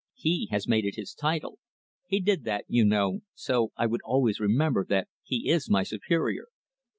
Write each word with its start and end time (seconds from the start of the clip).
He 0.15 0.47
has 0.49 0.67
made 0.67 0.83
it 0.83 0.95
his 0.95 1.13
title. 1.13 1.59
He 2.07 2.19
did 2.19 2.43
that, 2.45 2.65
you 2.67 2.83
know, 2.83 3.21
so 3.35 3.71
I 3.77 3.85
would 3.85 4.01
always 4.03 4.39
remember 4.39 4.83
that 4.89 5.09
he 5.21 5.51
is 5.51 5.69
my 5.69 5.83
superior." 5.83 6.47